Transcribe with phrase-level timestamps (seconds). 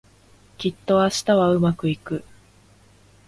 [0.57, 2.23] きっと明日はうまくいく